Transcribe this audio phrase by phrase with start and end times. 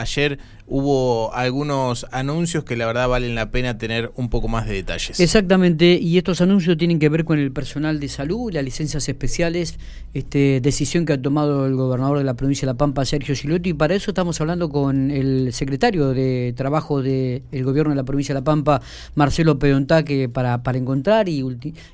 [0.00, 0.38] ayer
[0.70, 5.18] hubo algunos anuncios que la verdad valen la pena tener un poco más de detalles.
[5.18, 9.78] Exactamente, y estos anuncios tienen que ver con el personal de salud, las licencias especiales,
[10.14, 13.70] este, decisión que ha tomado el gobernador de la provincia de La Pampa, Sergio Silotti,
[13.70, 18.32] y para eso estamos hablando con el secretario de Trabajo del gobierno de la provincia
[18.32, 18.80] de La Pampa,
[19.16, 21.44] Marcelo Pedontaque, para, para encontrar y,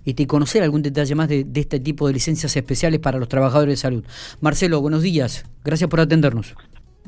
[0.04, 3.72] y, conocer algún detalle más de, de este tipo de licencias especiales para los trabajadores
[3.72, 4.04] de salud.
[4.42, 6.54] Marcelo, buenos días, gracias por atendernos.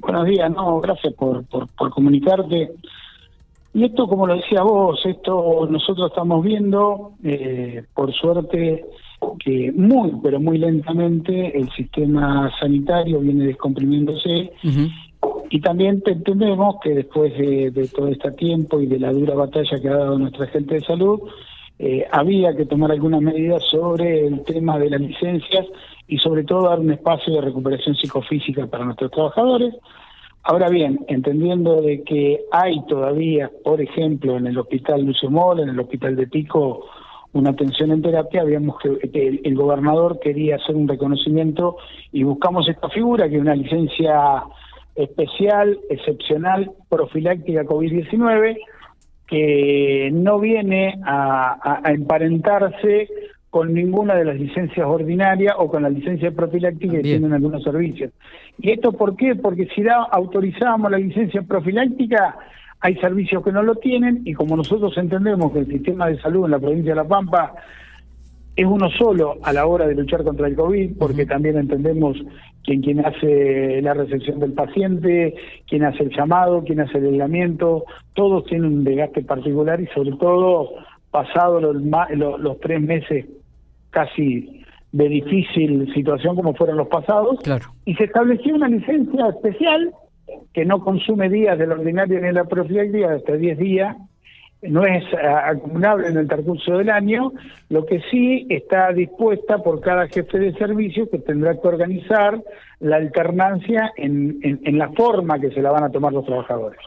[0.09, 2.71] Buenos días, no, gracias por, por, comunicarte.
[3.75, 8.87] Y esto, como lo decía vos, esto nosotros estamos viendo, eh, por suerte,
[9.39, 14.51] que muy, pero muy lentamente el sistema sanitario viene descomprimiéndose.
[15.51, 19.89] Y también entendemos que después de, todo este tiempo y de la dura batalla que
[19.91, 21.21] ha dado nuestra gente de salud,
[21.79, 25.67] eh, había que tomar algunas medidas sobre el tema de las licencias
[26.09, 29.75] y sobre todo dar un espacio de recuperación psicofísica para nuestros trabajadores.
[30.43, 35.69] Ahora bien, entendiendo de que hay todavía, por ejemplo, en el hospital Lucio Mola, en
[35.69, 36.87] el hospital de Pico,
[37.33, 41.77] una atención en terapia, habíamos que, el, gobernador quería hacer un reconocimiento
[42.11, 44.43] y buscamos esta figura, que es una licencia
[44.95, 48.57] especial, excepcional, profiláctica COVID-19,
[49.29, 53.09] que no viene a, emparentarse
[53.51, 58.13] con ninguna de las licencias ordinarias o con la licencia profiláctica que tienen algunos servicios.
[58.59, 59.35] ¿Y esto por qué?
[59.37, 62.37] Porque si da, autorizábamos la licencia profiláctica,
[62.81, 66.47] hay servicios que no lo tienen y como nosotros entendemos que el sistema de salud
[66.47, 67.55] en la provincia de La Pampa
[68.57, 72.17] es uno solo a la hora de luchar contra el COVID, porque también entendemos
[72.65, 75.35] quién, quién hace la recepción del paciente,
[75.67, 80.13] quién hace el llamado, quién hace el aislamiento, todos tienen un desgaste particular y sobre
[80.13, 80.71] todo
[81.11, 81.77] pasado los,
[82.17, 83.27] los, tres meses
[83.91, 87.67] casi de difícil situación como fueron los pasados, claro.
[87.85, 89.93] y se estableció una licencia especial
[90.53, 93.97] que no consume días del ordinario ni la profiláctica, hasta 10 días,
[94.63, 97.33] no es acumulable en el transcurso del año,
[97.69, 102.43] lo que sí está dispuesta por cada jefe de servicio que tendrá que organizar
[102.81, 106.81] la alternancia en, en, la forma que se la van a tomar los trabajadores.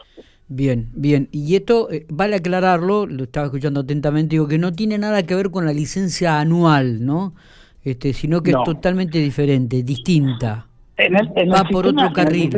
[0.48, 1.28] Bien, bien.
[1.32, 5.34] Y esto, eh, vale aclararlo, lo estaba escuchando atentamente, digo que no tiene nada que
[5.34, 7.32] ver con la licencia anual, ¿no?
[7.84, 10.66] Este, sino que es totalmente diferente, distinta.
[10.96, 12.50] En el, Va por otro carril.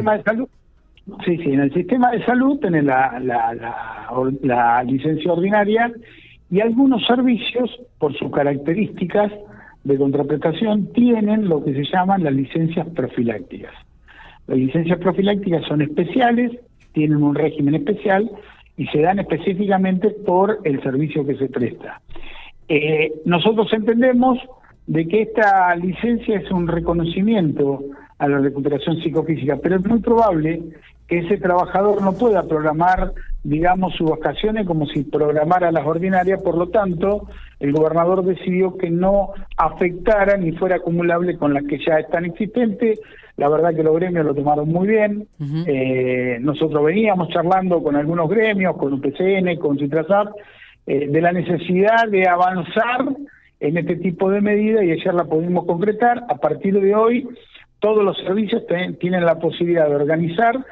[1.25, 5.93] Sí, sí, en el sistema de salud tienen la, la, licencia ordinaria
[6.51, 9.31] y algunos servicios, por sus características
[9.83, 13.73] de contraprestación, tienen lo que se llaman las licencias profilácticas.
[14.47, 16.53] Las licencias profilácticas son especiales,
[16.93, 18.31] tienen un régimen especial
[18.79, 22.01] y se dan específicamente por el servicio que se presta.
[22.69, 24.39] Eh, nosotros entendemos
[24.87, 27.83] de que esta licencia es un reconocimiento
[28.19, 30.63] a la recuperación psicofísica, pero es muy probable
[31.09, 36.57] que ese trabajador no pueda programar, digamos, sus vacaciones como si programara las ordinarias, por
[36.57, 37.29] lo tanto,
[37.61, 43.01] el gobernador decidió que no afectara ni fuera acumulable con las que ya están existentes.
[43.37, 45.27] La verdad que los gremios lo tomaron muy bien.
[45.67, 50.29] eh, nosotros veníamos charlando con algunos gremios, con UPCN, con Citrasap,
[50.87, 53.05] eh, de la necesidad de avanzar
[53.61, 56.25] en este tipo de medidas y ayer la pudimos concretar.
[56.29, 57.29] A partir de hoy,
[57.79, 58.63] todos los servicios
[59.01, 60.65] tienen la posibilidad de organizar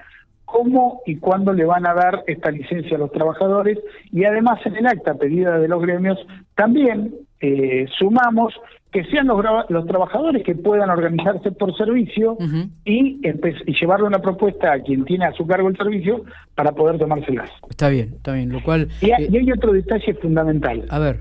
[0.53, 3.79] cómo y cuándo le van a dar esta licencia a los trabajadores
[4.13, 6.19] y además en el acta pedida de los gremios
[6.55, 8.55] también eh, sumamos
[8.93, 12.37] que sean los, los trabajadores que puedan organizarse por servicio
[12.85, 16.25] y, y llevarle una propuesta a quien tiene a su cargo el servicio
[16.55, 17.51] para poder tomárselas.
[17.71, 18.89] Está bien, está bien, lo cual...
[19.01, 20.85] Y, hay, y hay otro detalle fundamental.
[20.91, 21.21] A ver.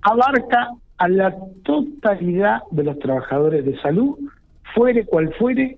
[0.00, 4.16] Abarca a la totalidad de los trabajadores de salud,
[4.74, 5.76] fuere cual fuere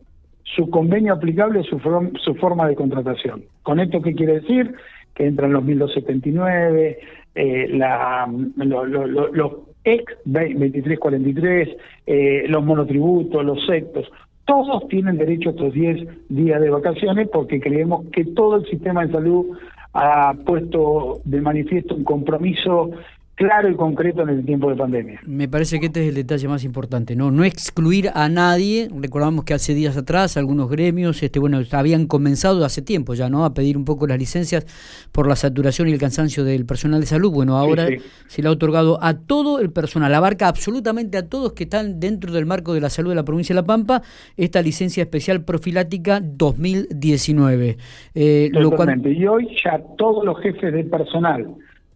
[0.55, 1.79] su convenio aplicable, su,
[2.23, 3.45] su forma de contratación.
[3.63, 4.75] ¿Con esto qué quiere decir?
[5.15, 6.99] Que entran los 1279,
[7.35, 9.53] eh, la, los
[9.85, 11.77] ex 2343,
[12.07, 14.11] eh, los monotributos, los sectos,
[14.47, 19.05] todos tienen derecho a estos 10 días de vacaciones porque creemos que todo el sistema
[19.05, 19.59] de salud
[19.93, 22.91] ha puesto de manifiesto un compromiso
[23.37, 25.21] claro y concreto en el tiempo de pandemia.
[25.27, 27.31] Me parece que este es el detalle más importante, ¿no?
[27.31, 28.89] No excluir a nadie.
[28.99, 33.45] Recordamos que hace días atrás algunos gremios, este, bueno, habían comenzado hace tiempo ya, ¿no?
[33.45, 34.65] A pedir un poco las licencias
[35.13, 37.31] por la saturación y el cansancio del personal de salud.
[37.31, 37.89] Bueno, ahora
[38.27, 42.33] se le ha otorgado a todo el personal, abarca absolutamente a todos que están dentro
[42.33, 44.03] del marco de la salud de la provincia de La Pampa,
[44.39, 47.77] esta licencia especial profiláctica 2019.
[48.15, 49.07] Eh, lo cual...
[49.07, 51.47] Y hoy ya todos los jefes de personal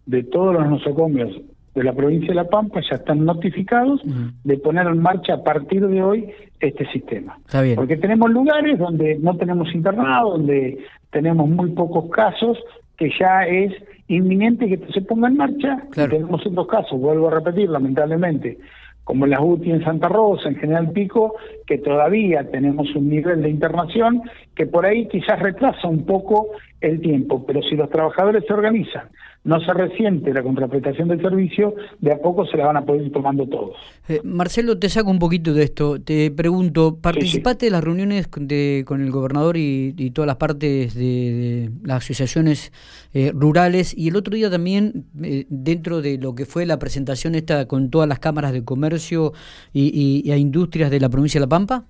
[0.05, 1.31] de todos los nosocomios
[1.73, 4.01] de la provincia de La Pampa ya están notificados
[4.43, 7.37] de poner en marcha a partir de hoy este sistema.
[7.45, 7.75] Está bien.
[7.75, 10.79] Porque tenemos lugares donde no tenemos internado, donde
[11.11, 12.57] tenemos muy pocos casos,
[12.97, 13.73] que ya es
[14.07, 15.81] inminente que se ponga en marcha.
[15.93, 18.57] Tenemos otros casos, vuelvo a repetir, lamentablemente,
[19.05, 23.49] como las UTI en Santa Rosa, en General Pico, que todavía tenemos un nivel de
[23.49, 24.21] internación
[24.55, 26.49] que por ahí quizás retrasa un poco
[26.81, 29.09] el tiempo, pero si los trabajadores se organizan
[29.43, 33.03] no se resiente la contraprestación del servicio, de a poco se la van a poder
[33.03, 33.75] ir tomando todos.
[34.07, 35.99] Eh, Marcelo, te saco un poquito de esto.
[35.99, 41.71] Te pregunto, ¿participaste de las reuniones de, con el gobernador y, todas las partes de,
[41.83, 42.71] las asociaciones
[43.13, 43.97] eh, rurales?
[43.97, 47.89] Y el otro día también, eh, dentro de lo que fue la presentación esta con
[47.89, 49.33] todas las cámaras de comercio
[49.73, 51.85] y, y, industrias de la provincia de La Pampa?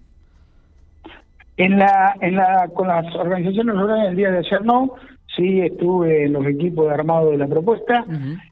[1.57, 4.95] En la, en la, con las organizaciones rurales el día de ayer no,
[5.35, 8.05] sí estuve en los equipos de armado de la propuesta,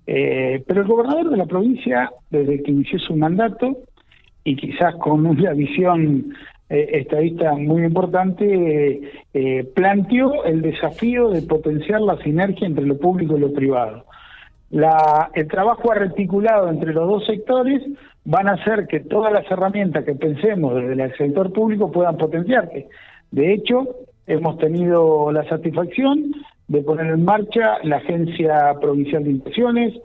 [0.06, 3.78] eh, pero el gobernador de la provincia, desde que inició su mandato,
[4.44, 6.34] y quizás con una visión
[6.69, 9.02] eh, estadista muy importante,
[9.34, 14.06] eh, planteó el desafío de potenciar la sinergia entre lo público y lo privado.
[14.72, 17.81] La, el trabajo articulado entre los dos sectores
[18.30, 22.88] van a hacer que todas las herramientas que pensemos desde el sector público puedan potenciarse.
[23.31, 23.88] De hecho,
[24.28, 26.36] hemos tenido la satisfacción
[26.68, 29.96] de poner en marcha la Agencia Provincial de Inversiones,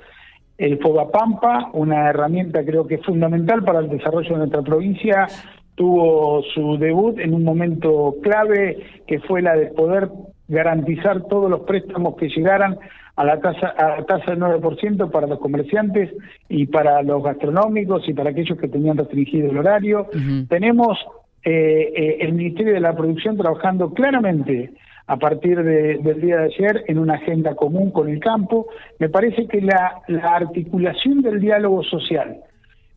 [0.56, 5.26] el Pampa, una herramienta creo que es fundamental para el desarrollo de nuestra provincia,
[5.75, 10.09] tuvo su debut en un momento clave que fue la de poder
[10.49, 12.79] garantizar todos los préstamos que llegaran
[13.16, 16.11] a la tasa a la tasa del 9% para los comerciantes
[16.49, 20.08] y para los gastronómicos y para aquellos que tenían restringido el horario.
[20.49, 20.99] Tenemos
[21.44, 24.72] eh, eh, el Ministerio de la Producción trabajando claramente
[25.06, 28.69] a partir del día de ayer en una agenda común con el campo.
[28.99, 32.38] Me parece que la, articulación del diálogo social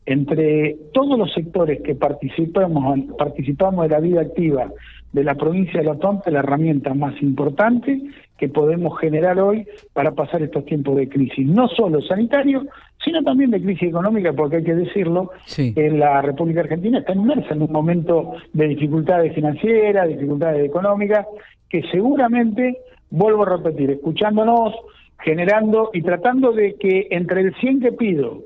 [0.06, 4.72] entre todos los sectores que participamos, participamos de la vida activa
[5.14, 8.02] de la provincia de La Pampa la herramienta más importante
[8.38, 12.66] que podemos generar hoy para pasar estos tiempos de crisis, no solo sanitario,
[13.04, 15.32] sino también de crisis económica, porque hay que decirlo,
[15.76, 21.26] la República Argentina está inmersa en un momento de dificultades financieras, dificultades económicas,
[21.70, 22.78] que seguramente,
[23.10, 24.76] vuelvo a repetir, escuchándonos,
[25.20, 28.44] generando y tratando de que entre el 100 que pido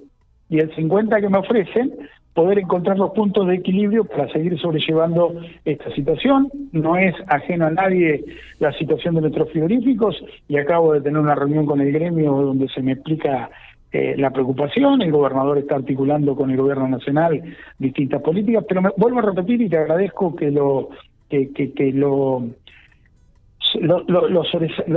[0.49, 1.91] y el 50 que me ofrecen,
[2.33, 5.35] poder encontrar los puntos de equilibrio para seguir sobrellevando
[5.65, 6.49] esta situación.
[6.71, 8.23] No es ajeno a nadie
[8.59, 12.67] la situación de nuestros frigoríficos y acabo de tener una reunión con el gremio donde
[12.69, 13.49] se me explica
[13.91, 17.41] eh, la preocupación, el gobernador está articulando con el gobierno nacional
[17.77, 20.89] distintas políticas, pero me, vuelvo a repetir y te agradezco que lo
[21.29, 22.47] que, que lo
[23.79, 24.43] lo, lo,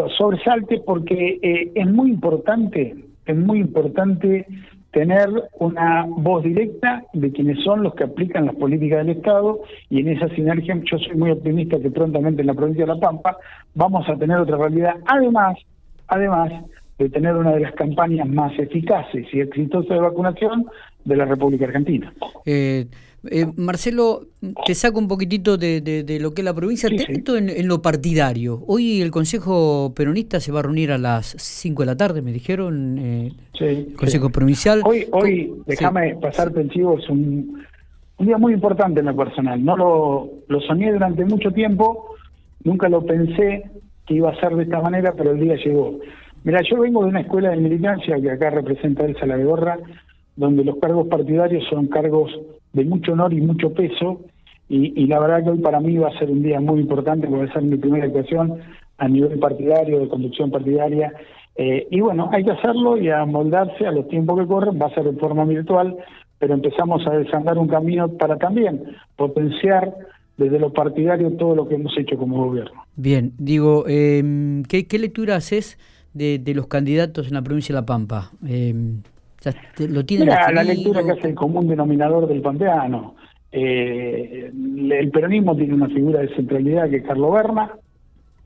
[0.08, 2.94] sobresalte porque eh, es muy importante,
[3.26, 4.46] es muy importante
[4.94, 9.60] tener una voz directa de quienes son los que aplican las políticas del Estado
[9.90, 13.00] y en esa sinergia yo soy muy optimista que prontamente en la provincia de La
[13.00, 13.36] Pampa
[13.74, 15.58] vamos a tener otra realidad, además,
[16.06, 16.52] además
[16.98, 20.66] de tener una de las campañas más eficaces y exitosas de vacunación
[21.04, 22.12] de la República Argentina.
[22.46, 22.86] Eh,
[23.30, 24.26] eh, Marcelo,
[24.66, 28.62] te saco un poquitito de, de, lo que es la provincia, Esto en, lo partidario.
[28.66, 32.32] Hoy el Consejo Peronista se va a reunir a las 5 de la tarde, me
[32.32, 34.82] dijeron, eh, el Consejo Provincial.
[34.84, 37.64] Hoy, hoy déjame pasarte el chivo, es un,
[38.18, 39.64] un, día muy importante en lo personal.
[39.64, 42.16] No lo, lo soñé durante mucho tiempo,
[42.62, 43.64] nunca lo pensé
[44.06, 45.98] que iba a ser de esta manera, pero el día llegó.
[46.42, 49.78] Mira, yo vengo de una escuela de militancia que acá representa el Saladegorra,
[50.36, 52.30] donde los cargos partidarios son cargos
[52.72, 54.20] de mucho honor y mucho peso,
[54.68, 57.44] y, la verdad que hoy para mí va a ser un día muy importante, porque
[57.44, 58.58] va a ser mi primera actuación
[58.96, 61.12] a nivel partidario, de conducción partidaria,
[61.56, 64.86] eh, y bueno, hay que hacerlo y a moldarse a los tiempos que corren, va
[64.86, 65.96] a ser de forma virtual,
[66.38, 68.82] pero empezamos a desandar un camino para también
[69.16, 69.94] potenciar
[70.36, 72.82] desde lo partidario todo lo que hemos hecho como gobierno.
[72.96, 75.78] Bien, digo, eh, ¿qué, ¿qué, lectura haces
[76.12, 78.32] de, de, los candidatos en la provincia de La Pampa?
[78.48, 78.74] Eh,
[79.88, 83.14] lo tiene la lectura que hace el común denominador del panteano.
[83.56, 87.70] Eh, el peronismo tiene una figura de centralidad que es Carlos Berna.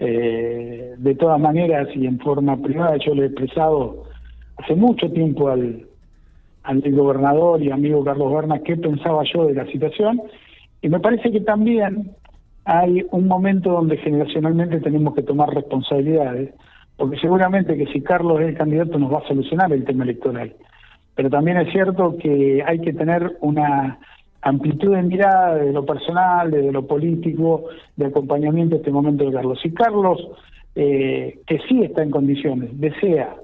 [0.00, 4.04] Eh, de todas maneras, y en forma privada, yo le he expresado
[4.56, 5.86] hace mucho tiempo al,
[6.62, 10.20] al gobernador y amigo Carlos Berna qué pensaba yo de la situación.
[10.82, 12.12] Y me parece que también
[12.64, 16.50] hay un momento donde generacionalmente tenemos que tomar responsabilidades,
[16.96, 20.54] porque seguramente que si Carlos es el candidato nos va a solucionar el tema electoral
[21.18, 23.98] pero también es cierto que hay que tener una
[24.40, 27.64] amplitud de mirada de lo personal, de lo político,
[27.96, 29.58] de acompañamiento a este momento de Carlos.
[29.60, 30.24] Si Carlos,
[30.76, 33.34] eh, que sí está en condiciones, desea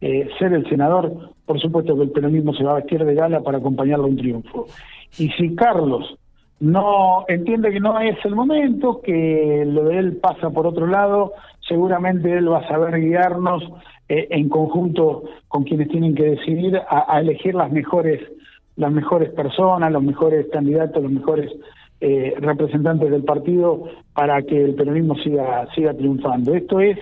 [0.00, 3.40] eh, ser el senador, por supuesto que el peronismo se va a vestir de gala
[3.40, 4.66] para acompañarlo a un triunfo.
[5.16, 6.18] Y si Carlos
[6.58, 11.34] no entiende que no es el momento, que lo de él pasa por otro lado,
[11.68, 13.62] seguramente él va a saber guiarnos
[14.08, 18.20] eh, en conjunto con quienes tienen que decidir a, elegir las mejores
[18.74, 21.52] las mejores personas, los mejores candidatos, los mejores
[22.00, 26.54] eh, representantes del partido para que el peronismo siga siga triunfando.
[26.54, 26.98] Esto es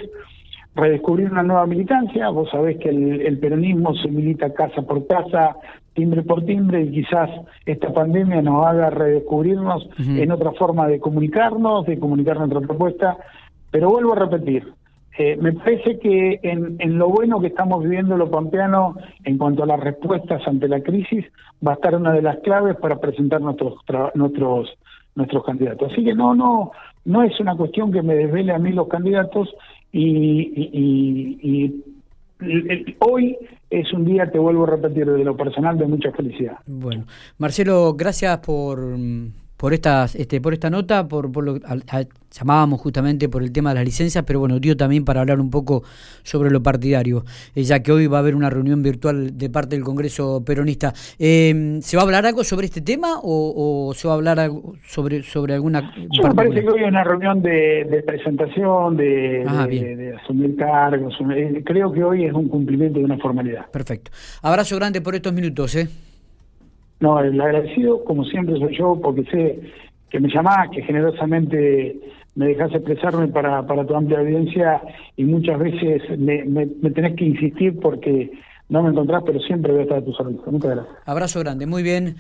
[0.75, 2.29] redescubrir una nueva militancia.
[2.31, 5.57] Vos sabés que el, peronismo se milita casa por casa,
[5.95, 7.31] timbre por timbre, y quizás
[7.67, 13.17] esta pandemia nos haga redescubrirnos en otra forma de comunicarnos, de comunicar nuestra propuesta.
[13.71, 14.67] Pero vuelvo a repetir,
[15.19, 19.65] eh, me parece que en, en, lo bueno que estamos viviendo los pampeanos en cuanto
[19.65, 21.27] a las respuestas ante la crisis
[21.67, 23.75] va a estar una de las claves para presentar nuestros
[24.15, 24.69] nuestros
[25.15, 25.93] nuestros candidatos.
[25.93, 26.71] Así que no no
[27.05, 29.49] no es una cuestión que me desvele a mí los candidatos,
[29.93, 31.83] y,
[33.01, 33.37] hoy
[33.69, 36.59] es un día, te vuelvo a repetir, de lo personal de mucha felicidad.
[36.67, 37.05] Bueno,
[37.39, 38.79] Marcelo, gracias por
[39.61, 41.61] por estas este por esta nota por, por lo
[42.31, 45.51] llamábamos justamente por el tema de las licencias pero bueno dio también para hablar un
[45.51, 45.83] poco
[46.23, 47.25] sobre lo partidario.
[47.55, 50.95] Eh, ya que hoy va a haber una reunión virtual de parte del Congreso peronista.
[51.19, 54.77] Eh, se va a hablar algo sobre este tema o, se va a hablar algo
[54.87, 59.67] sobre sobre alguna Yo me parece que hoy es una reunión de, presentación de, ah,
[59.67, 63.71] de, asumir cargos eh, creo que hoy es un cumplimiento de una formalidad.
[63.71, 64.11] Perfecto.
[64.43, 66.10] Abrazo grande por estos minutos eh
[67.01, 69.61] no, el agradecido, como siempre, soy yo, porque sé
[70.11, 71.97] que me llamás, que generosamente
[72.35, 74.81] me dejas expresarme para, para tu amplia audiencia
[75.17, 78.31] y muchas veces me, tenés que insistir porque
[78.69, 80.45] no me encontrás, pero siempre voy a estar a tu servicio.
[80.47, 80.97] Muchas gracias.
[81.07, 82.17] Abrazo grande, muy bien.